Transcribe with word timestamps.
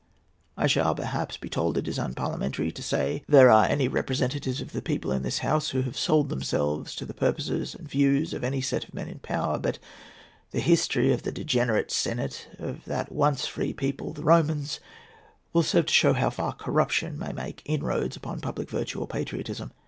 I 0.57 0.65
shall 0.65 0.95
perhaps 0.95 1.37
be 1.37 1.47
told 1.47 1.75
that 1.75 1.81
it 1.81 1.87
is 1.91 1.99
unparliamentary 1.99 2.71
to 2.71 2.81
say 2.81 3.23
there 3.27 3.51
are 3.51 3.65
any 3.65 3.87
representatives 3.87 4.59
of 4.59 4.71
the 4.71 4.81
people 4.81 5.11
in 5.11 5.21
this 5.21 5.37
House 5.45 5.69
who 5.69 5.83
have 5.83 5.95
sold 5.95 6.29
themselves 6.29 6.95
to 6.95 7.05
the 7.05 7.13
purposes 7.13 7.75
and 7.75 7.87
views 7.87 8.33
of 8.33 8.43
any 8.43 8.61
set 8.61 8.83
of 8.83 8.95
men 8.95 9.07
in 9.07 9.19
power; 9.19 9.59
but 9.59 9.77
the 10.49 10.59
history 10.59 11.13
of 11.13 11.21
the 11.21 11.31
degenerate 11.31 11.91
senate 11.91 12.47
of 12.57 12.83
that 12.85 13.11
once 13.11 13.45
free 13.45 13.73
people, 13.73 14.11
the 14.11 14.23
Romans, 14.23 14.79
will 15.53 15.61
serve 15.61 15.85
to 15.85 15.93
show 15.93 16.13
how 16.13 16.31
far 16.31 16.51
corruption 16.53 17.19
may 17.19 17.31
make 17.31 17.61
inroads 17.65 18.15
upon 18.17 18.41
public 18.41 18.71
virtue 18.71 18.99
or 18.99 19.05
patriotism. 19.07 19.71